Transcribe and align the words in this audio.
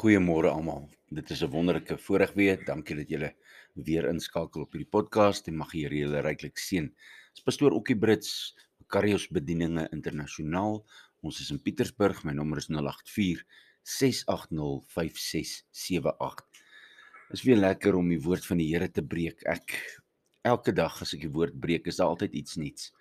Goeiemôre 0.00 0.48
almal. 0.48 0.86
Dit 1.12 1.30
is 1.30 1.42
'n 1.44 1.50
wonderlike 1.52 1.98
voorreg 1.98 2.32
weer. 2.32 2.64
Dankie 2.64 2.96
dat 2.96 3.08
julle 3.08 3.34
weer 3.74 4.08
inskakel 4.08 4.62
op 4.62 4.72
hierdie 4.72 4.88
podcast 4.88 5.48
en 5.48 5.56
mag 5.56 5.72
die 5.72 5.82
Here 5.82 5.94
julle 5.94 6.20
ryklik 6.24 6.56
seën. 6.56 6.86
Dis 7.34 7.44
pastoor 7.44 7.72
Okkie 7.76 7.98
Brits, 7.98 8.56
Karios 8.88 9.28
Bedieninge 9.28 9.88
Internasionaal. 9.92 10.86
Ons 11.20 11.40
is 11.40 11.50
in 11.50 11.60
Pietersburg. 11.60 12.24
My 12.24 12.32
nommer 12.32 12.56
is 12.56 12.68
084 12.68 13.44
680 13.82 14.80
5678. 14.88 16.48
Is 17.30 17.42
weer 17.42 17.56
lekker 17.56 17.94
om 17.94 18.08
die 18.08 18.20
woord 18.20 18.46
van 18.46 18.56
die 18.56 18.72
Here 18.72 18.88
te 18.88 19.02
breek. 19.02 19.42
Ek 19.44 20.00
elke 20.40 20.72
dag 20.72 21.02
as 21.02 21.12
ek 21.12 21.20
die 21.20 21.34
woord 21.34 21.60
breek, 21.60 21.86
is 21.86 21.96
daar 21.96 22.08
altyd 22.08 22.32
iets 22.32 22.56
nuuts. 22.56 22.94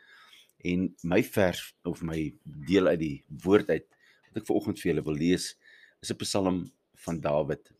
En 0.66 0.94
my 1.04 1.24
vers 1.24 1.76
of 1.86 2.02
my 2.02 2.36
deel 2.44 2.88
uit 2.88 3.00
die 3.00 3.24
woord 3.46 3.70
uit 3.70 3.88
wat 4.28 4.44
ek 4.44 4.46
vanoggend 4.52 4.80
vir 4.80 4.92
julle 4.92 5.06
wil 5.06 5.16
lees, 5.16 5.56
is 6.02 6.12
'n 6.12 6.18
Psalm 6.18 6.72
van 7.06 7.20
Dawid 7.24 7.72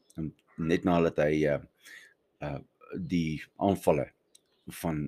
net 0.60 0.86
nadat 0.88 1.22
hy 1.24 1.46
uh 1.48 1.60
uh 2.44 2.60
die 2.96 3.38
aanvalle 3.62 4.08
van 4.82 5.04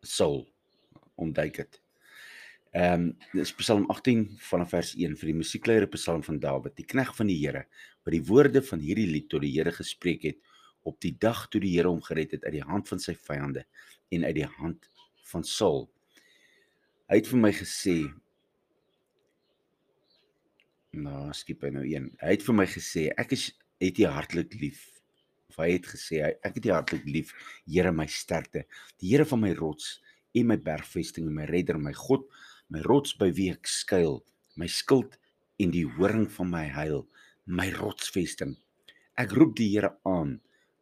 Saul 0.00 0.46
ontduik 1.20 1.58
het. 1.60 1.80
Ehm 2.72 3.12
um, 3.34 3.44
Psalm 3.58 3.84
18 3.90 4.24
vanaf 4.50 4.70
vers 4.72 4.94
1 4.96 5.16
vir 5.20 5.30
die 5.32 5.36
musiekleier 5.36 5.86
Psalm 5.92 6.22
van 6.24 6.38
Dawid, 6.40 6.76
die 6.76 6.86
knegg 6.88 7.14
van 7.16 7.28
die 7.28 7.38
Here, 7.40 7.66
wat 8.04 8.14
die 8.14 8.24
woorde 8.24 8.62
van 8.64 8.80
hierdie 8.80 9.08
lied 9.10 9.28
tot 9.32 9.44
die 9.44 9.52
Here 9.54 9.72
gespreek 9.72 10.24
het 10.28 10.40
op 10.88 11.00
die 11.04 11.14
dag 11.20 11.46
toe 11.52 11.60
die 11.60 11.74
Here 11.76 11.90
hom 11.90 12.00
gered 12.04 12.32
het 12.36 12.44
uit 12.44 12.58
die 12.60 12.64
hand 12.64 12.88
van 12.88 13.02
sy 13.02 13.16
vyande 13.16 13.66
en 14.14 14.24
uit 14.24 14.36
die 14.40 14.48
hand 14.58 14.88
van 15.32 15.44
Saul. 15.44 15.88
Hy 17.08 17.20
het 17.20 17.28
vir 17.28 17.40
my 17.40 17.52
gesê 17.56 17.98
Nou, 20.96 21.28
skiep 21.36 21.66
hy 21.66 21.70
nou 21.74 21.84
een. 21.84 22.06
Hy 22.22 22.30
het 22.32 22.44
vir 22.46 22.56
my 22.56 22.64
gesê 22.68 23.08
ek 23.20 23.34
is 23.36 23.50
het 23.82 23.98
jy 24.00 24.08
hartlik 24.08 24.54
lief. 24.56 24.86
Of 25.52 25.58
hy 25.60 25.74
het 25.74 25.88
gesê 25.90 26.22
ek 26.24 26.54
het 26.56 26.64
jy 26.64 26.72
hartlik 26.72 27.04
lief, 27.04 27.34
Here 27.68 27.92
my 27.92 28.06
sterkte, 28.08 28.64
die 29.00 29.12
Here 29.12 29.26
van 29.28 29.42
my 29.42 29.52
rots 29.58 29.98
en 30.34 30.48
my 30.48 30.56
bergvesting 30.56 31.28
en 31.28 31.34
my 31.36 31.44
redder, 31.48 31.76
my 31.78 31.92
God, 31.92 32.24
my 32.72 32.80
rots 32.88 33.12
by 33.20 33.28
wie 33.36 33.50
ek 33.52 33.68
skuil, 33.68 34.22
my 34.56 34.68
skild 34.68 35.18
en 35.60 35.72
die 35.74 35.84
horing 35.98 36.26
van 36.38 36.50
my 36.50 36.64
heil, 36.72 37.04
my 37.44 37.68
rotsvesting. 37.76 38.56
Ek 39.18 39.32
roep 39.36 39.56
die 39.60 39.68
Here 39.74 39.92
aan 40.08 40.38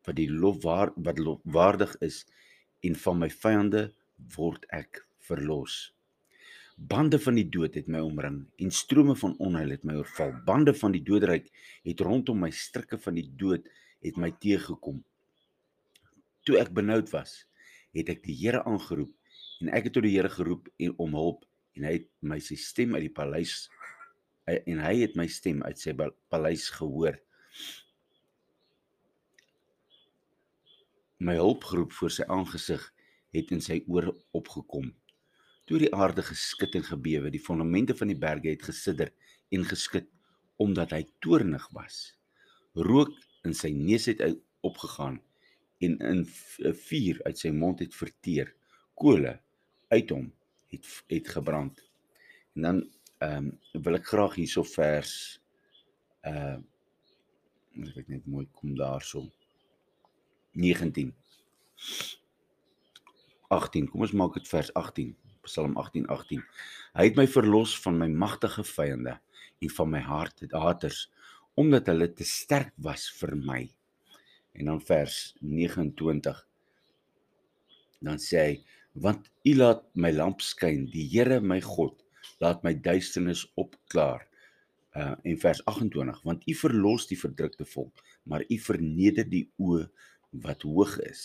wat 0.07 0.21
die 0.21 0.31
lof 0.31 0.63
waar, 0.63 0.95
wat 1.03 1.19
lofwaardig 1.19 1.97
is 2.07 2.23
en 2.87 2.95
van 2.95 3.19
my 3.25 3.31
vyande 3.43 3.89
word 4.37 4.71
ek 4.71 5.03
verlos. 5.27 5.96
Bande 6.77 7.17
van 7.17 7.39
die 7.39 7.47
dood 7.49 7.73
het 7.79 7.87
my 7.89 8.03
omring 8.05 8.43
en 8.61 8.71
strome 8.71 9.15
van 9.17 9.33
onheil 9.41 9.71
het 9.73 9.85
my 9.89 9.95
oorval. 9.97 10.35
Bande 10.45 10.75
van 10.77 10.93
die 10.93 11.01
doodryk 11.01 11.47
het 11.89 12.01
rondom 12.05 12.43
my 12.45 12.51
strikke 12.53 12.99
van 13.01 13.17
die 13.17 13.31
dood 13.41 13.65
het 14.05 14.19
my 14.21 14.29
teëgekom. 14.43 14.99
Toe 16.45 16.59
ek 16.61 16.75
benoud 16.77 17.09
was, 17.15 17.47
het 17.97 18.13
ek 18.13 18.21
die 18.27 18.37
Here 18.37 18.61
aangeroep 18.69 19.15
en 19.65 19.71
ek 19.73 19.89
het 19.89 19.97
tot 19.97 20.05
die 20.05 20.13
Here 20.19 20.29
geroep 20.29 20.69
en 20.77 20.93
om 21.01 21.17
hulp 21.17 21.49
en 21.81 21.89
hy 21.89 21.95
het 21.97 22.11
my 22.21 22.39
sy 22.45 22.59
stem 22.61 22.93
uit 22.99 23.07
die 23.07 23.15
paleis 23.17 23.71
en 24.45 24.85
hy 24.85 24.93
het 25.01 25.17
my 25.17 25.27
stem 25.33 25.65
uit 25.65 25.81
sy 25.81 25.97
paleis 26.29 26.69
gehoor. 26.77 27.17
My 31.25 31.41
hulpgroep 31.41 31.97
voor 31.97 32.13
sy 32.13 32.29
aangesig 32.29 32.85
het 33.33 33.57
in 33.57 33.65
sy 33.65 33.81
oor 33.89 34.13
opgekom 34.37 34.93
toe 35.67 35.81
die 35.83 35.93
aarde 35.95 36.23
geskit 36.23 36.77
en 36.79 36.85
gebewe, 36.87 37.31
die 37.31 37.43
fondamente 37.43 37.97
van 37.99 38.11
die 38.13 38.19
berge 38.19 38.53
het 38.53 38.63
gesidder 38.63 39.13
en 39.55 39.65
geskit 39.67 40.09
omdat 40.63 40.95
hy 40.95 41.03
toornig 41.21 41.67
was. 41.77 42.17
Rook 42.75 43.13
in 43.45 43.55
sy 43.55 43.73
neus 43.75 44.07
het 44.11 44.23
opgegaan 44.67 45.21
en 45.85 45.99
in 45.99 46.23
'n 46.23 46.75
vuur 46.89 47.21
uit 47.27 47.39
sy 47.39 47.51
mond 47.51 47.81
het 47.81 47.95
verteer. 47.95 48.55
Kole 48.95 49.41
uit 49.89 50.11
hom 50.11 50.33
het 50.73 50.87
het 51.09 51.29
gebrand. 51.29 51.83
En 52.55 52.63
dan 52.63 52.79
ehm 53.19 53.47
um, 53.75 53.83
wil 53.83 53.97
ek 53.97 54.07
graag 54.07 54.35
hierso 54.37 54.63
vers 54.63 55.41
uh 56.29 56.57
moet 57.77 57.97
ek 58.01 58.09
net 58.09 58.27
mooi 58.27 58.47
kom 58.57 58.75
daarso 58.77 59.23
19 60.53 61.13
18 63.53 63.89
kom 63.89 64.05
ons 64.05 64.15
maak 64.17 64.37
dit 64.37 64.49
vers 64.49 64.73
18 64.81 65.15
Psalm 65.47 65.77
18:18. 65.81 66.07
18. 66.13 66.45
Hy 66.97 67.07
het 67.09 67.19
my 67.19 67.27
verlos 67.31 67.75
van 67.85 67.99
my 68.01 68.09
magtige 68.09 68.65
vyande 68.67 69.19
en 69.63 69.73
van 69.79 69.91
my 69.91 70.03
hart 70.05 70.45
haters 70.53 71.07
omdat 71.57 71.89
hulle 71.89 72.11
te 72.13 72.25
sterk 72.29 72.75
was 72.85 73.09
vir 73.17 73.33
my. 73.37 73.63
En 74.57 74.73
dan 74.73 74.81
vers 74.81 75.35
29. 75.41 76.43
Dan 78.05 78.21
sê 78.21 78.43
hy: 78.43 78.57
Want 78.93 79.31
U 79.45 79.55
laat 79.57 79.85
my 79.95 80.13
lamp 80.13 80.45
skyn, 80.45 80.85
die 80.93 81.07
Here 81.09 81.41
my 81.41 81.61
God 81.65 82.03
laat 82.41 82.65
my 82.65 82.75
duisternis 82.75 83.47
opklaar. 83.57 84.27
Uh 84.97 85.15
en 85.29 85.37
vers 85.41 85.61
28 85.69 86.23
want 86.25 86.45
u 86.49 86.55
verlos 86.57 87.05
die 87.11 87.19
verdrukte 87.21 87.67
volk 87.69 88.01
maar 88.25 88.45
u 88.49 88.57
verneder 88.65 89.27
die 89.29 89.45
oë 89.61 89.83
wat 90.47 90.65
hoog 90.65 90.95
is 91.05 91.21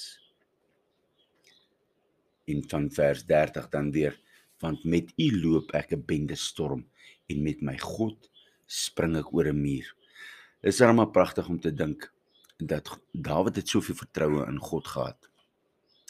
en 2.46 2.64
van 2.70 2.92
vers 2.92 3.26
30 3.26 3.70
dan 3.70 3.92
weer 3.92 4.20
want 4.62 4.84
met 4.84 5.14
u 5.18 5.42
loop 5.42 5.72
ek 5.74 5.92
'n 5.92 6.06
bende 6.06 6.36
storm 6.36 6.86
en 7.28 7.44
met 7.44 7.62
my 7.62 7.78
God 7.78 8.30
spring 8.66 9.16
ek 9.18 9.34
oor 9.34 9.48
'n 9.48 9.62
muur. 9.62 9.96
Dit 10.62 10.74
is 10.74 10.80
regtig 10.80 11.12
pragtig 11.12 11.48
om 11.50 11.60
te 11.60 11.74
dink 11.74 12.14
dat 12.58 13.00
Dawid 13.12 13.56
het 13.56 13.68
soveel 13.68 13.96
vertroue 13.96 14.46
in 14.46 14.60
God 14.60 14.88
gehad. 14.88 15.30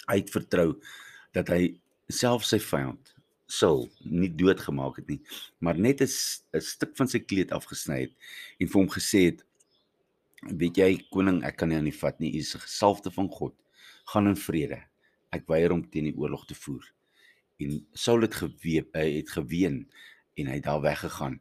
Hy 0.08 0.16
het 0.16 0.30
vertrou 0.30 0.82
dat 1.32 1.48
hy 1.48 1.80
self 2.08 2.44
sy 2.44 2.60
vyand 2.60 3.16
sou 3.48 3.90
nie 4.04 4.36
doodgemaak 4.36 4.96
het 4.96 5.08
nie, 5.08 5.22
maar 5.60 5.78
net 5.78 6.02
'n 6.02 6.62
stuk 6.62 6.96
van 6.98 7.08
sy 7.08 7.20
kleed 7.20 7.52
afgesny 7.52 8.00
het 8.02 8.14
en 8.60 8.68
vir 8.68 8.80
hom 8.82 8.90
gesê 8.90 9.26
het: 9.26 9.46
"Weet 10.42 10.78
jy, 10.78 11.08
koning, 11.12 11.44
ek 11.44 11.58
kan 11.58 11.70
nie 11.70 11.78
aan 11.78 11.88
u 11.88 11.92
vat 11.92 12.20
nie. 12.20 12.34
U 12.34 12.38
is 12.38 12.54
gesalfde 12.54 13.12
van 13.12 13.30
God. 13.30 13.54
Gaan 14.06 14.28
in 14.28 14.36
vrede 14.36 14.91
ek 15.36 15.48
weier 15.48 15.72
om 15.72 15.84
teen 15.90 16.10
die 16.10 16.18
oorlog 16.20 16.46
te 16.50 16.56
voer. 16.58 16.86
En 17.62 17.78
Saul 17.94 18.26
het 18.26 18.36
geweep, 18.36 18.92
hy 18.98 19.08
het 19.20 19.32
geween 19.32 19.84
en 20.40 20.50
hy 20.50 20.58
het 20.60 20.68
daar 20.68 20.84
weggegaan. 20.84 21.40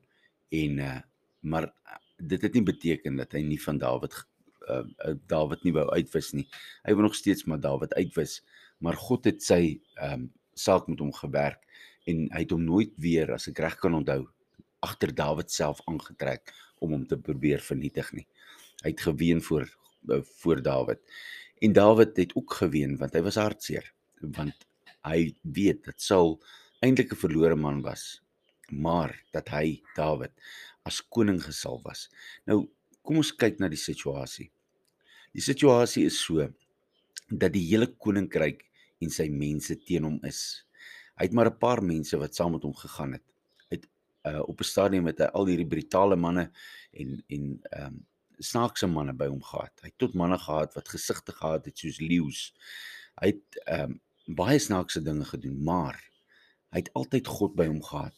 En 0.51 0.84
uh 0.87 0.99
maar 1.41 1.71
dit 2.21 2.43
het 2.45 2.53
nie 2.53 2.62
beteken 2.62 3.17
dat 3.17 3.33
hy 3.33 3.41
nie 3.41 3.56
van 3.62 3.79
Dawid 3.81 4.12
uh 4.69 5.15
Dawid 5.27 5.62
nie 5.65 5.73
wou 5.73 5.87
uitwis 5.89 6.34
nie. 6.37 6.45
Hy 6.84 6.93
wou 6.93 7.06
nog 7.06 7.17
steeds 7.17 7.47
maar 7.49 7.62
Dawid 7.65 7.95
uitwis, 7.97 8.43
maar 8.79 8.99
God 9.00 9.25
het 9.25 9.41
sy 9.43 9.81
um, 10.05 10.29
saak 10.53 10.89
met 10.93 11.00
hom 11.00 11.15
gewerk 11.17 11.65
en 12.05 12.27
hy 12.34 12.43
het 12.45 12.53
hom 12.53 12.67
nooit 12.67 12.93
weer 13.00 13.33
as 13.33 13.49
ek 13.49 13.62
reg 13.65 13.79
kan 13.81 13.97
onthou 13.97 14.27
agter 14.84 15.15
Dawid 15.17 15.49
self 15.53 15.81
aangetrek 15.89 16.53
om 16.84 16.93
hom 16.93 17.06
te 17.09 17.17
probeer 17.17 17.65
vernietig 17.65 18.12
nie. 18.12 18.27
Hy 18.84 18.93
het 18.93 19.09
geween 19.09 19.43
voor 19.49 19.69
voor 20.43 20.62
Dawid. 20.62 21.00
En 21.60 21.72
Dawid 21.72 22.16
het 22.16 22.34
ook 22.34 22.53
geween 22.62 22.97
want 22.97 23.15
hy 23.15 23.22
was 23.22 23.41
hartseer 23.41 23.93
want 24.21 24.66
hy 25.04 25.34
weet 25.43 25.84
dat 25.84 26.00
Saul 26.00 26.38
eintlik 26.81 27.12
'n 27.12 27.22
verlore 27.25 27.56
man 27.56 27.82
was 27.82 28.21
maar 28.71 29.15
dat 29.34 29.50
hy 29.50 29.81
Dawid 29.97 30.32
as 30.87 31.03
koning 31.03 31.41
gesalf 31.43 31.82
was. 31.84 32.06
Nou 32.49 32.65
kom 33.04 33.20
ons 33.20 33.32
kyk 33.34 33.60
na 33.60 33.69
die 33.70 33.81
situasie. 33.81 34.49
Die 35.34 35.44
situasie 35.44 36.06
is 36.09 36.19
so 36.19 36.47
dat 37.31 37.53
die 37.54 37.66
hele 37.69 37.91
koninkryk 38.00 38.65
en 39.00 39.12
sy 39.12 39.28
mense 39.32 39.76
teen 39.87 40.06
hom 40.06 40.19
is. 40.26 40.65
Hy 41.19 41.28
het 41.28 41.34
maar 41.34 41.50
'n 41.50 41.59
paar 41.59 41.82
mense 41.82 42.16
wat 42.16 42.34
saam 42.34 42.53
met 42.53 42.62
hom 42.62 42.75
gegaan 42.75 43.12
het. 43.12 43.25
Hy 43.70 43.76
het 43.76 43.87
uh, 44.26 44.43
op 44.49 44.60
'n 44.60 44.65
stadium 44.65 45.04
met 45.04 45.20
al 45.20 45.47
hierdie 45.47 45.69
brutale 45.69 46.16
manne 46.16 46.50
en 46.93 47.22
en 47.28 47.60
ehm 47.70 47.87
um, 47.87 48.06
snaakse 48.41 48.89
manne 48.91 49.14
by 49.17 49.29
hom 49.31 49.43
gehad. 49.43 49.73
Hy 49.82 49.91
het 49.93 49.99
tot 49.99 50.14
manne 50.19 50.38
gehad 50.38 50.75
wat 50.76 50.88
gesigte 50.88 51.32
gehad 51.37 51.69
het 51.69 51.79
soos 51.79 52.00
leeu's. 52.00 52.53
Hy 53.20 53.35
het 53.35 53.61
ehm 53.67 53.91
um, 53.91 54.00
baie 54.31 54.59
snaakse 54.62 55.00
dinge 55.03 55.25
gedoen, 55.26 55.56
maar 55.64 55.97
hy 56.70 56.79
het 56.85 56.91
altyd 56.94 57.26
God 57.26 57.56
by 57.59 57.67
hom 57.67 57.81
gehad. 57.82 58.14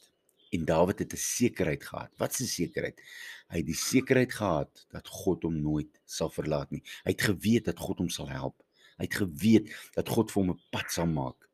En 0.52 0.66
Dawid 0.68 0.98
het 0.98 1.12
'n 1.12 1.16
sekerheid 1.16 1.84
gehad. 1.84 2.10
Wat 2.18 2.40
'n 2.40 2.44
sekerheid? 2.44 3.00
Hy 3.48 3.56
het 3.56 3.66
die 3.66 3.74
sekerheid 3.74 4.32
gehad 4.32 4.86
dat 4.90 5.08
God 5.08 5.42
hom 5.42 5.60
nooit 5.62 6.00
sal 6.04 6.30
verlaat 6.30 6.70
nie. 6.70 6.82
Hy 7.04 7.10
het 7.10 7.22
geweet 7.22 7.64
dat 7.64 7.78
God 7.78 7.98
hom 7.98 8.08
sal 8.08 8.28
help. 8.28 8.62
Hy 8.98 9.04
het 9.04 9.14
geweet 9.14 9.72
dat 9.94 10.08
God 10.08 10.30
vir 10.30 10.42
hom 10.42 10.50
'n 10.50 10.60
pad 10.70 10.90
sal 10.92 11.06
maak. 11.06 11.48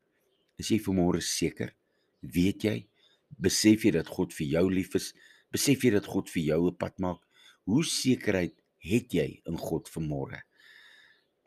Is 0.59 0.69
jy 0.69 0.81
vanmôre 0.81 1.21
seker? 1.23 1.75
Weet 2.21 2.63
jy? 2.63 2.87
Besef 3.39 3.85
jy 3.85 3.91
dat 3.91 4.09
God 4.09 4.35
vir 4.35 4.47
jou 4.47 4.71
lief 4.73 4.95
is? 4.95 5.15
Besef 5.51 5.83
jy 5.83 5.91
dat 5.91 6.07
God 6.07 6.29
vir 6.31 6.43
jou 6.43 6.67
'n 6.67 6.77
pad 6.77 6.99
maak? 6.99 7.23
Hoe 7.65 7.85
sekerheid 7.85 8.58
het 8.85 9.13
jy 9.13 9.41
in 9.49 9.59
God 9.59 9.89
vanmôre? 9.93 10.43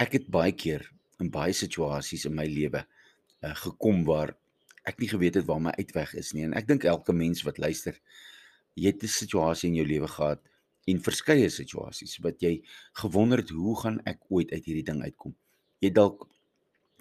Ek 0.02 0.18
het 0.18 0.30
baie 0.32 0.54
keer 0.56 0.88
in 1.22 1.30
baie 1.32 1.54
situasies 1.54 2.26
in 2.30 2.36
my 2.36 2.48
lewe 2.50 2.82
uh, 2.82 3.56
gekom 3.64 4.04
waar 4.08 4.36
ek 4.90 4.98
nie 5.02 5.10
geweet 5.12 5.38
het 5.38 5.46
waar 5.46 5.62
my 5.62 5.74
uitweg 5.78 6.16
is 6.18 6.32
nie 6.34 6.48
en 6.48 6.56
ek 6.58 6.68
dink 6.70 6.88
elke 6.90 7.14
mens 7.14 7.44
wat 7.46 7.62
luister, 7.62 7.98
jy 8.76 8.90
het 8.90 9.04
'n 9.04 9.08
situasie 9.08 9.70
in 9.70 9.76
jou 9.76 9.86
lewe 9.86 10.08
gehad 10.08 10.42
en 10.90 11.04
verskeie 11.06 11.50
situasies 11.50 12.18
wat 12.26 12.42
jy 12.42 12.62
gewonder 13.04 13.44
het 13.44 13.54
hoe 13.54 13.76
gaan 13.80 14.00
ek 14.10 14.26
ooit 14.30 14.52
uit 14.52 14.66
hierdie 14.66 14.88
ding 14.88 15.02
uitkom. 15.04 15.36
Jy 15.80 15.92
dalk 15.94 16.28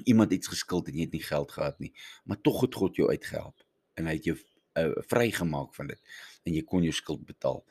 iemand 0.05 0.32
iets 0.32 0.49
geskuld 0.49 0.88
en 0.88 0.97
jy 0.97 1.09
het 1.09 1.17
nie 1.17 1.25
geld 1.25 1.53
gehad 1.53 1.81
nie, 1.81 1.93
maar 2.25 2.41
tog 2.41 2.61
het 2.65 2.75
God 2.75 2.97
jou 2.97 3.09
uitgehelp 3.09 3.65
en 3.97 4.06
hy 4.06 4.17
het 4.19 4.29
jou 4.29 4.37
uh, 4.37 4.93
vrygemaak 5.09 5.75
van 5.75 5.91
dit 5.93 6.00
en 6.44 6.55
jy 6.55 6.62
kon 6.65 6.85
jou 6.85 6.93
skuld 6.93 7.25
betaal. 7.27 7.65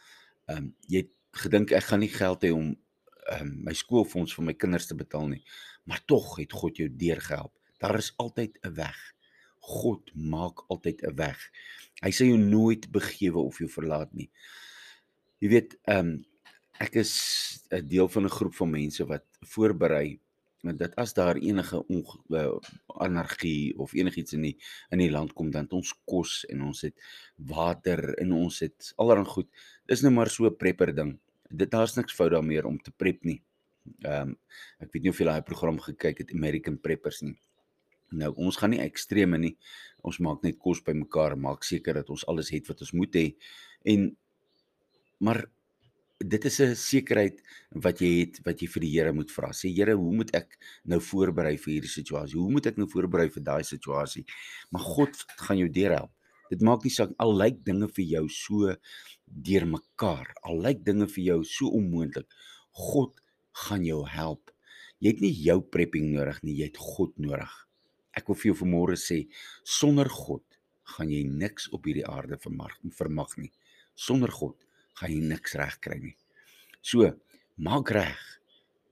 Ehm 0.50 0.58
um, 0.58 0.76
jy 0.88 1.06
het 1.06 1.14
gedink 1.32 1.72
ek 1.72 1.84
gaan 1.84 2.00
nie 2.00 2.14
geld 2.14 2.44
hê 2.44 2.52
om 2.56 2.72
um, 2.74 3.52
my 3.66 3.74
skoolfonds 3.74 4.34
vir 4.36 4.46
my 4.46 4.54
kinders 4.54 4.88
te 4.88 4.96
betaal 4.98 5.28
nie, 5.30 5.44
maar 5.86 6.02
tog 6.06 6.38
het 6.40 6.54
God 6.54 6.78
jou 6.78 6.90
deurgehelp. 6.90 7.54
Daar 7.80 7.98
is 7.98 8.14
altyd 8.18 8.58
'n 8.64 8.74
weg. 8.74 8.98
God 9.60 10.12
maak 10.16 10.66
altyd 10.70 11.04
'n 11.04 11.16
weg. 11.16 11.40
Hy 12.02 12.12
sal 12.12 12.28
jou 12.28 12.38
nooit 12.38 12.92
begewe 12.92 13.40
of 13.40 13.60
jou 13.60 13.70
verlaat 13.70 14.14
nie. 14.14 14.30
Jy 15.40 15.50
weet, 15.50 15.78
ehm 15.84 16.00
um, 16.00 16.26
ek 16.80 16.96
is 16.96 17.14
'n 17.72 17.88
deel 17.88 18.08
van 18.08 18.26
'n 18.26 18.38
groep 18.38 18.56
van 18.56 18.70
mense 18.72 19.06
wat 19.06 19.26
voorberei 19.42 20.20
dat 20.62 20.96
as 20.96 21.14
daar 21.14 21.36
enige 21.36 21.86
uh, 21.88 22.58
anargie 22.88 23.78
of 23.78 23.94
enigiets 23.94 24.34
in 24.34 24.42
die 24.42 24.58
in 24.92 25.00
die 25.00 25.12
land 25.12 25.34
kom 25.34 25.52
dan 25.52 25.64
het 25.64 25.74
ons 25.74 25.94
kos 26.06 26.46
en 26.46 26.62
ons 26.62 26.82
het 26.82 26.96
water 27.36 28.14
en 28.20 28.32
ons 28.32 28.60
het 28.60 28.94
allerlei 28.96 29.26
goed. 29.26 29.48
Dis 29.90 30.04
nou 30.06 30.12
maar 30.14 30.30
so 30.30 30.46
'n 30.46 30.56
prepper 30.56 30.94
ding. 30.94 31.18
Dit 31.50 31.72
daar's 31.72 31.96
niks 31.96 32.14
fout 32.14 32.32
daarmee 32.32 32.66
om 32.66 32.78
te 32.78 32.92
prep 32.92 33.24
nie. 33.24 33.42
Ehm 34.06 34.30
um, 34.30 34.38
ek 34.80 34.92
weet 34.94 35.04
nie 35.04 35.10
of 35.10 35.20
jy 35.20 35.26
daai 35.26 35.42
program 35.42 35.80
gekyk 35.80 36.18
het 36.18 36.34
American 36.34 36.78
Preppers 36.78 37.22
nie. 37.22 37.38
Nou 38.12 38.34
ons 38.36 38.58
gaan 38.58 38.70
nie 38.70 38.82
ekstreme 38.82 39.38
nie. 39.38 39.56
Ons 40.06 40.20
maak 40.20 40.44
net 40.44 40.58
kos 40.58 40.82
bymekaar, 40.82 41.38
maak 41.38 41.64
seker 41.64 41.94
dat 41.94 42.10
ons 42.10 42.26
alles 42.28 42.50
het 42.50 42.68
wat 42.68 42.82
ons 42.82 42.94
moet 42.94 43.16
hê. 43.16 43.36
En 43.86 44.16
maar 45.20 45.46
dit 46.20 46.46
is 46.46 46.60
'n 46.60 46.76
sekerheid 46.76 47.42
wat 47.72 48.00
jy 48.00 48.20
het 48.20 48.40
wat 48.46 48.62
jy 48.62 48.68
vir 48.68 48.82
die 48.82 48.92
Here 48.92 49.14
moet 49.14 49.32
vra. 49.32 49.50
Sê 49.52 49.74
Here, 49.74 49.96
hoe 49.96 50.16
moet 50.16 50.36
ek 50.36 50.58
nou 50.84 51.00
voorberei 51.00 51.58
vir 51.58 51.74
hierdie 51.74 51.90
situasie? 51.90 52.40
Hoe 52.40 52.52
moet 52.52 52.66
ek 52.66 52.78
nou 52.78 52.88
voorberei 52.88 53.30
vir 53.30 53.44
daai 53.44 53.64
situasie? 53.64 54.26
Maar 54.72 54.82
God 54.82 55.16
gaan 55.38 55.58
jou 55.58 55.70
deurhelp. 55.70 56.12
Dit 56.50 56.62
maak 56.62 56.84
nie 56.84 56.92
saak 56.92 57.12
al 57.18 57.36
lyk 57.38 57.64
dinge 57.64 57.88
vir 57.88 58.06
jou 58.06 58.28
so 58.30 58.76
deurmekaar. 59.30 60.34
Al 60.44 60.62
lyk 60.66 60.84
dinge 60.86 61.08
vir 61.08 61.24
jou 61.24 61.40
so 61.48 61.72
onmoontlik. 61.78 62.28
God 62.72 63.20
gaan 63.66 63.86
jou 63.86 64.04
help. 64.08 64.54
Jy 65.00 65.14
het 65.14 65.22
nie 65.24 65.34
jou 65.46 65.60
prepping 65.64 66.12
nodig 66.12 66.42
nie, 66.44 66.58
jy 66.60 66.70
het 66.72 66.80
God 66.82 67.16
nodig. 67.22 67.52
Ek 68.18 68.28
wil 68.28 68.38
vir 68.40 68.52
jou 68.52 68.58
vanmôre 68.64 68.98
sê, 69.00 69.22
sonder 69.64 70.10
God 70.12 70.44
gaan 70.96 71.12
jy 71.14 71.22
niks 71.24 71.70
op 71.76 71.86
hierdie 71.88 72.08
aarde 72.10 72.40
vermag 72.42 72.74
vermag 72.98 73.36
nie. 73.40 73.52
Sonder 73.96 74.32
God 74.34 74.58
gaan 75.00 75.14
jy 75.14 75.22
niks 75.24 75.56
reg 75.60 75.78
kry 75.84 76.00
nie. 76.02 76.16
So, 76.82 77.14
maak 77.56 77.92
reg 77.96 78.20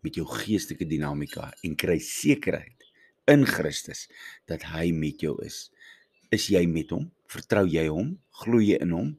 met 0.05 0.15
jou 0.19 0.27
geestelike 0.29 0.87
dinamika 0.87 1.49
en 1.65 1.75
kry 1.79 1.97
sekerheid 2.03 2.85
in 3.27 3.43
Christus 3.47 4.05
dat 4.47 4.63
hy 4.71 4.91
met 4.95 5.23
jou 5.23 5.35
is. 5.43 5.67
Is 6.31 6.47
jy 6.51 6.63
met 6.69 6.91
hom? 6.95 7.09
Vertrou 7.31 7.65
jy 7.67 7.87
hom? 7.91 8.15
Glo 8.43 8.61
jy 8.63 8.79
in 8.83 8.93
hom? 8.95 9.15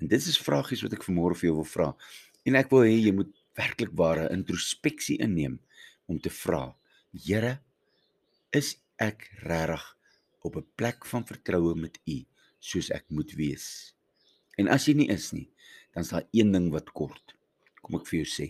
En 0.00 0.08
dit 0.08 0.28
is 0.32 0.40
vragies 0.40 0.82
wat 0.84 0.94
ek 0.96 1.04
vanmôre 1.06 1.36
vir 1.38 1.50
jou 1.50 1.56
wil 1.60 1.68
vra. 1.68 1.88
En 2.48 2.58
ek 2.58 2.70
wil 2.72 2.86
hê 2.88 2.96
jy 2.96 3.12
moet 3.16 3.32
werklik 3.58 3.92
ware 3.98 4.30
introspeksie 4.32 5.18
inneem 5.22 5.58
om 6.10 6.18
te 6.20 6.32
vra: 6.32 6.72
Here, 7.12 7.58
is 8.52 8.76
ek 8.98 9.28
regtig 9.44 9.84
op 10.42 10.56
'n 10.56 10.66
plek 10.76 11.06
van 11.06 11.24
vertroue 11.24 11.74
met 11.74 11.98
U 12.06 12.24
soos 12.58 12.90
ek 12.90 13.04
moet 13.08 13.32
wees? 13.36 13.94
En 14.58 14.68
as 14.68 14.88
jy 14.88 14.94
nie 14.94 15.10
is 15.10 15.32
nie, 15.32 15.48
dan 15.94 16.02
is 16.02 16.12
daar 16.12 16.28
een 16.32 16.52
ding 16.52 16.70
wat 16.72 16.92
kort. 16.92 17.34
Kom 17.82 18.00
ek 18.00 18.06
vir 18.06 18.22
jou 18.22 18.28
sê, 18.28 18.48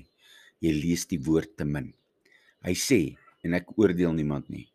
jy 0.60 0.72
lees 0.72 1.06
die 1.06 1.20
woord 1.20 1.56
te 1.56 1.64
min. 1.64 1.92
Hy 2.62 2.74
sê 2.74 3.16
en 3.42 3.54
ek 3.54 3.78
oordeel 3.78 4.12
niemand 4.12 4.48
nie. 4.48 4.68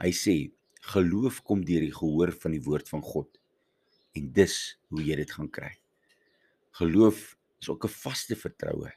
Hy 0.00 0.12
sê 0.12 0.52
geloof 0.92 1.42
kom 1.44 1.64
deur 1.64 1.80
die 1.80 1.92
gehoor 1.92 2.32
van 2.32 2.52
die 2.52 2.62
woord 2.62 2.88
van 2.88 3.02
God. 3.02 3.28
En 4.16 4.32
dis 4.32 4.76
hoe 4.88 5.02
jy 5.02 5.16
dit 5.16 5.30
gaan 5.30 5.50
kry. 5.52 5.72
Geloof 6.76 7.36
is 7.60 7.68
ook 7.68 7.84
'n 7.84 7.98
vaste 8.04 8.36
vertroue 8.36 8.92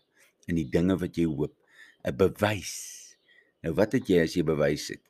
in 0.48 0.56
die 0.56 0.70
dinge 0.70 0.98
wat 0.98 1.16
jy 1.16 1.26
hoop, 1.26 1.56
'n 2.04 2.16
bewys. 2.16 3.16
Nou 3.64 3.74
wat 3.74 3.94
het 3.94 4.08
jy 4.08 4.20
as 4.24 4.36
jy 4.36 4.44
bewys 4.44 4.88
het? 4.88 5.04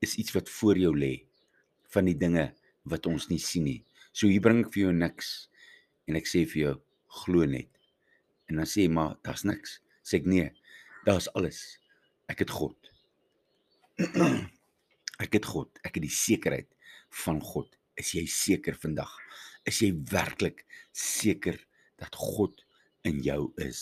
Is 0.00 0.16
iets 0.16 0.32
wat 0.32 0.48
voor 0.48 0.78
jou 0.78 0.94
lê 0.96 1.26
van 1.92 2.04
die 2.04 2.16
dinge 2.16 2.54
wat 2.82 3.06
ons 3.06 3.28
nie 3.28 3.38
sien 3.38 3.64
nie. 3.64 3.84
So 4.12 4.26
hier 4.26 4.40
bring 4.40 4.64
ek 4.64 4.72
vir 4.72 4.82
jou 4.82 4.92
niks 4.92 5.48
en 6.06 6.16
ek 6.16 6.26
sê 6.26 6.46
vir 6.48 6.62
jou 6.62 6.74
glo 7.24 7.44
net. 7.44 7.70
En 8.48 8.56
dan 8.56 8.66
sê 8.66 8.86
jy 8.86 8.92
maar 8.92 9.18
daar's 9.22 9.44
niks. 9.44 9.80
Sê 10.02 10.16
ek 10.20 10.26
nee, 10.26 10.52
daar's 11.04 11.28
alles. 11.34 11.78
Ek 12.28 12.38
het 12.38 12.50
God. 12.50 12.76
ek 15.24 15.32
het 15.32 15.44
God. 15.44 15.78
Ek 15.84 15.94
het 15.94 16.02
die 16.02 16.12
sekerheid 16.12 16.68
van 17.24 17.40
God. 17.40 17.76
Is 17.96 18.14
jy 18.14 18.26
seker 18.26 18.74
vandag? 18.74 19.12
Is 19.66 19.80
jy 19.80 19.92
werklik 20.08 20.64
seker 20.92 21.67
dat 21.98 22.14
God 22.14 22.64
in 23.06 23.20
jou 23.24 23.50
is? 23.62 23.80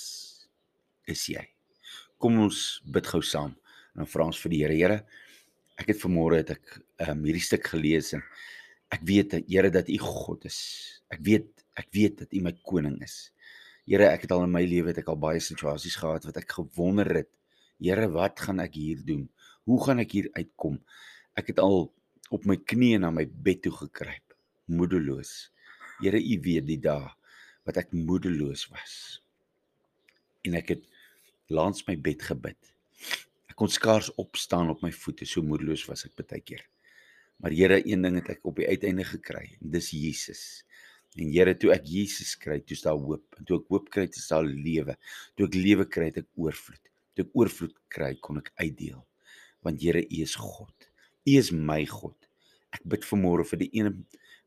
Is 1.09 1.27
jy? 1.31 1.45
Kom 2.21 2.41
ons 2.43 2.81
bid 2.93 3.07
gou 3.07 3.23
saam. 3.25 3.55
En 3.95 4.03
dan 4.05 4.11
vra 4.11 4.27
ons 4.29 4.41
vir 4.43 4.53
die 4.53 4.61
Here, 4.65 4.77
Here, 4.77 4.99
ek 5.77 5.93
het 5.93 6.01
vanmôre 6.01 6.41
het 6.41 6.55
ek 6.57 6.77
um, 7.07 7.25
hierdie 7.25 7.45
stuk 7.45 7.69
gelees 7.73 8.15
en 8.17 8.25
ek 8.95 9.05
weet 9.09 9.39
Here 9.45 9.71
dat 9.73 9.91
U 9.93 9.99
God 10.03 10.47
is. 10.49 10.59
Ek 11.13 11.23
weet 11.25 11.53
ek 11.77 11.91
weet 11.93 12.23
dat 12.25 12.33
U 12.33 12.43
my 12.45 12.55
koning 12.65 12.97
is. 13.05 13.31
Here, 13.87 14.09
ek 14.09 14.25
het 14.27 14.33
al 14.35 14.47
in 14.47 14.55
my 14.55 14.65
lewe 14.67 14.91
het 14.91 15.03
ek 15.03 15.11
al 15.13 15.21
baie 15.21 15.43
situasies 15.43 15.99
gehad 16.01 16.25
wat 16.27 16.41
ek 16.41 16.57
gewonder 16.59 17.13
het. 17.21 17.31
Here, 17.83 18.09
wat 18.15 18.41
gaan 18.41 18.63
ek 18.65 18.75
hier 18.81 19.03
doen? 19.05 19.27
Hoe 19.69 19.79
gaan 19.85 20.01
ek 20.03 20.17
hier 20.17 20.31
uitkom? 20.39 20.81
Ek 21.37 21.53
het 21.53 21.61
al 21.61 21.87
op 22.33 22.49
my 22.49 22.57
knieë 22.57 23.03
na 23.05 23.13
my 23.15 23.27
bed 23.29 23.61
toe 23.67 23.75
gekruip, 23.77 24.35
moedeloos. 24.73 25.53
Here, 26.01 26.19
U 26.19 26.41
weet 26.43 26.67
die 26.67 26.81
dae 26.83 27.13
wat 27.67 27.81
ek 27.83 27.93
moedeloos 27.95 28.67
was. 28.73 28.95
En 30.47 30.55
ek 30.59 30.77
het 30.77 30.85
langs 31.51 31.85
my 31.89 31.97
bed 31.99 32.23
gebid. 32.23 32.59
Ek 33.51 33.57
kon 33.59 33.71
skaars 33.73 34.13
opstaan 34.21 34.71
op 34.73 34.83
my 34.85 34.93
voete, 34.95 35.27
so 35.27 35.43
moedeloos 35.43 35.87
was 35.91 36.07
ek 36.07 36.15
baie 36.21 36.43
keer. 36.43 36.65
Maar 37.43 37.53
Here, 37.53 37.81
een 37.85 38.03
ding 38.07 38.17
het 38.21 38.31
ek 38.37 38.47
op 38.49 38.57
die 38.61 38.69
uiteinde 38.69 39.05
gekry, 39.05 39.45
en 39.61 39.73
dis 39.75 39.91
Jesus. 39.93 40.43
En 41.17 41.29
Here, 41.33 41.53
toe 41.59 41.73
ek 41.75 41.85
Jesus 41.91 42.35
kry, 42.41 42.61
toe 42.63 42.77
is 42.79 42.85
daar 42.87 42.97
hoop. 43.01 43.27
En 43.37 43.49
toe 43.49 43.59
ek 43.61 43.73
hoop 43.73 43.91
kry, 43.93 44.07
is 44.09 44.29
daar 44.31 44.47
lewe. 44.47 44.97
Toe 45.37 45.49
ek 45.49 45.59
lewe 45.59 45.89
kry, 45.89 46.11
het 46.13 46.23
ek 46.23 46.31
oorvloed. 46.41 46.83
Toe 47.17 47.27
ek 47.27 47.37
oorvloed 47.37 47.77
kry, 47.93 48.13
kon 48.25 48.41
ek 48.41 48.53
uitdeel. 48.63 49.03
Want 49.67 49.83
Here, 49.85 50.05
U 50.05 50.23
is 50.23 50.37
God. 50.41 50.89
U 51.27 51.37
is 51.37 51.51
my 51.53 51.83
God. 51.91 52.17
Ek 52.77 52.85
bid 52.89 53.05
vanmôre 53.09 53.45
vir 53.49 53.65
die 53.65 53.73
een 53.75 53.93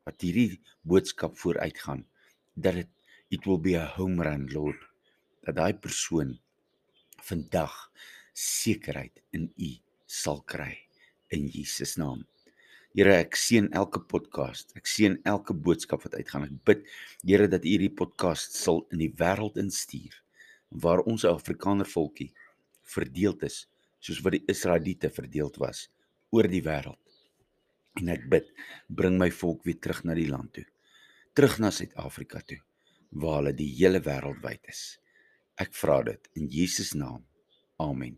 wat 0.07 0.23
hierdie 0.25 0.59
boodskap 0.87 1.35
vooruitgaan 1.37 2.05
dat 2.59 2.79
dit 2.81 2.89
it 3.29 3.45
will 3.45 3.57
be 3.57 3.75
a 3.75 3.85
home 3.85 4.21
run, 4.21 4.49
Lord. 4.53 4.79
Dat 5.45 5.57
daai 5.57 5.73
persoon 5.77 6.35
vandag 7.25 7.73
sekerheid 8.33 9.21
in 9.35 9.49
U 9.55 9.69
sal 10.09 10.41
kry 10.49 10.73
in 11.33 11.47
Jesus 11.53 11.95
naam. 12.01 12.25
Here, 12.97 13.13
ek 13.21 13.37
seën 13.37 13.69
elke 13.77 14.01
podcast. 14.01 14.73
Ek 14.77 14.89
seën 14.89 15.19
elke 15.29 15.53
boodskap 15.53 16.01
wat 16.07 16.17
uitgaan. 16.17 16.47
Ek 16.47 16.55
bid, 16.65 16.87
Here, 17.21 17.45
dat 17.51 17.65
U 17.65 17.69
hierdie 17.69 17.93
podcast 17.93 18.57
sal 18.57 18.81
in 18.93 19.03
die 19.03 19.13
wêreld 19.21 19.59
instuur 19.61 20.17
waar 20.69 21.01
ons 21.09 21.25
Afrikaner 21.25 21.87
volkie 21.89 22.29
verdeeld 22.85 23.41
is 23.45 23.63
soos 24.01 24.19
wat 24.25 24.35
die 24.37 24.45
Israeliete 24.51 25.09
verdeeld 25.13 25.57
was 25.61 25.87
oor 26.33 26.49
die 26.49 26.63
wêreld. 26.65 27.01
En 27.99 28.09
ek 28.13 28.25
bid, 28.31 28.49
bring 28.89 29.17
my 29.21 29.29
volk 29.33 29.65
weer 29.65 29.77
terug 29.81 30.03
na 30.05 30.17
die 30.17 30.29
land 30.29 30.53
toe. 30.57 30.65
Terug 31.37 31.57
na 31.61 31.73
Suid-Afrika 31.73 32.41
toe 32.45 32.61
waar 33.09 33.41
hulle 33.41 33.55
die 33.57 33.71
hele 33.79 34.01
wêreld 34.05 34.41
wyd 34.43 34.69
is. 34.71 34.99
Ek 35.59 35.73
vra 35.75 36.01
dit 36.07 36.29
in 36.39 36.47
Jesus 36.51 36.93
naam. 36.95 37.25
Amen. 37.79 38.17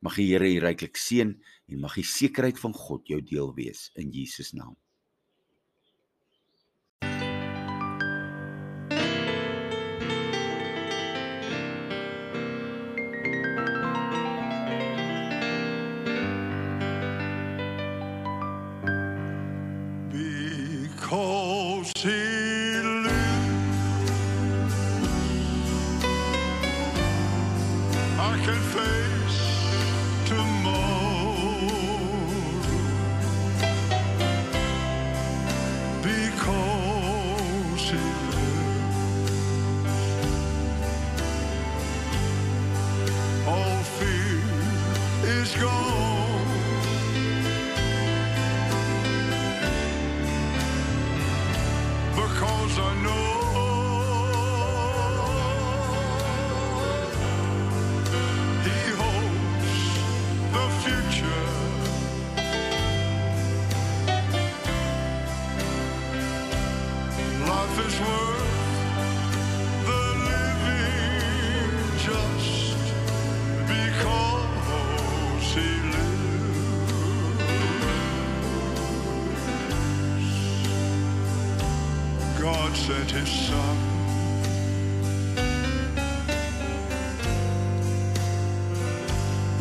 Mag 0.00 0.18
die 0.18 0.28
Here 0.30 0.46
u 0.46 0.58
ryklik 0.62 0.98
seën 0.98 1.32
en 1.68 1.80
mag 1.82 1.96
die 1.98 2.06
sekerheid 2.06 2.58
van 2.60 2.74
God 2.74 3.08
jou 3.10 3.18
deel 3.22 3.50
wees 3.56 3.88
in 3.98 4.12
Jesus 4.14 4.52
naam. 4.54 4.76
can 28.48 28.62
fait. 28.62 29.17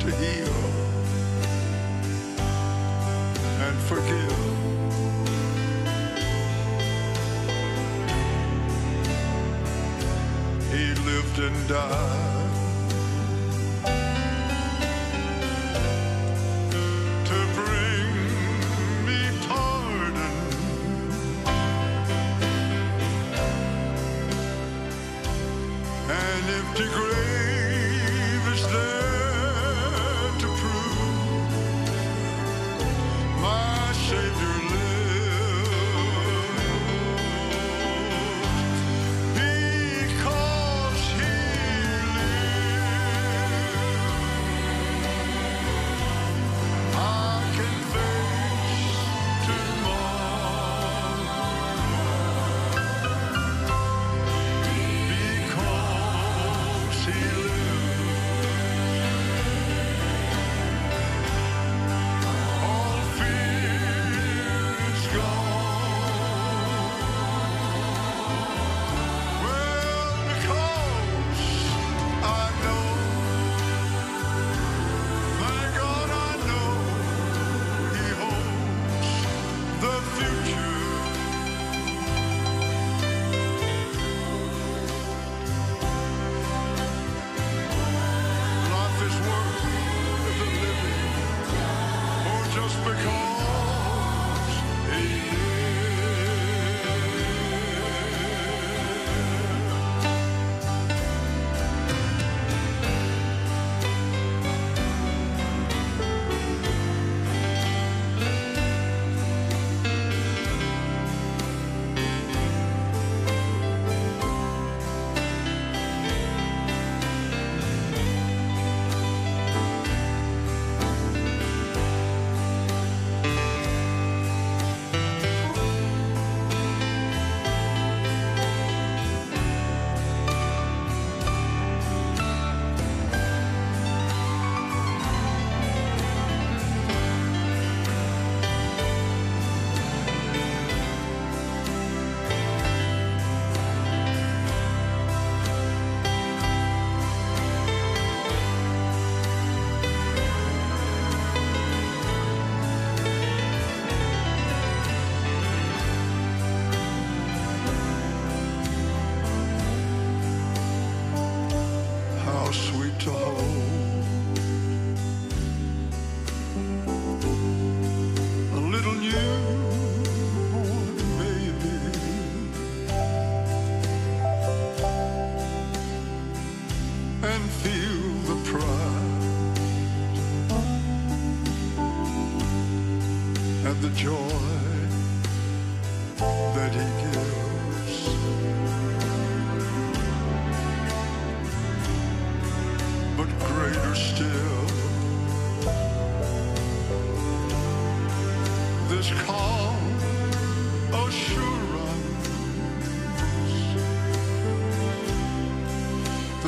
to 0.03 0.11
heal 0.17 0.53
and 3.61 3.77
forgive. 3.87 4.37
He 10.71 10.93
lived 11.05 11.39
and 11.39 11.69
died. 11.69 12.42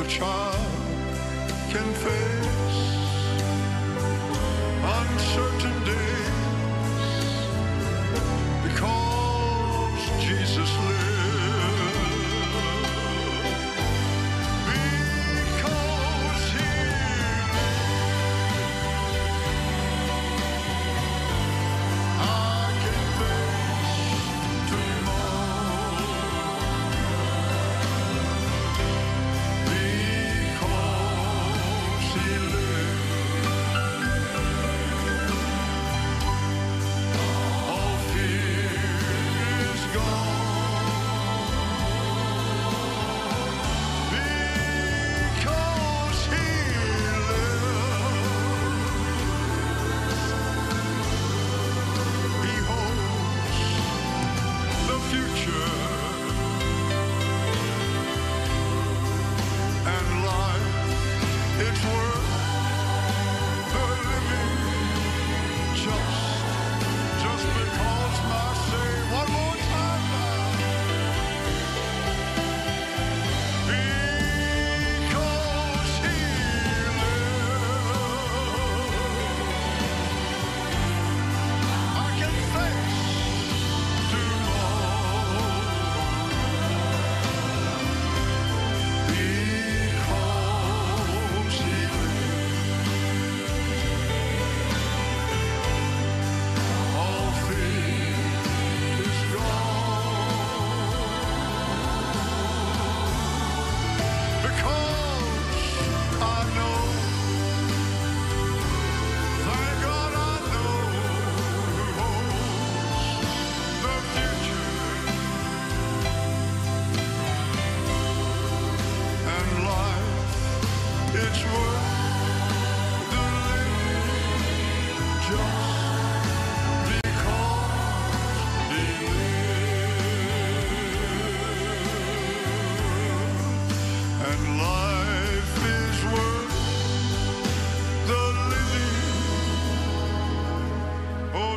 Child 0.08 0.56
can 1.70 1.92
face 1.94 2.76
uncertain 4.84 5.75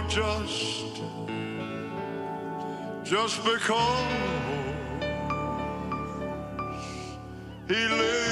just, 0.10 1.02
just 3.04 3.43
because 3.43 4.08
he 7.67 7.88
lives. 7.88 8.29